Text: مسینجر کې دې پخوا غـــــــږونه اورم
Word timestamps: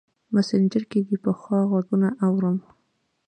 مسینجر 0.33 0.83
کې 0.91 0.99
دې 1.07 1.17
پخوا 1.23 1.59
غـــــــږونه 1.69 2.09
اورم 2.25 2.57